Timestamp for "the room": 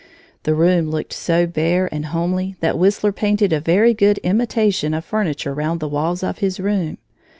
0.45-0.89